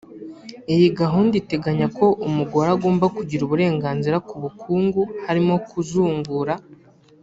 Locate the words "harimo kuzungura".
5.25-6.53